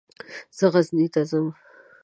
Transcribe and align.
زه 0.57 0.65
غزني 0.73 1.07
ته 1.13 1.21
ځم. 1.29 1.47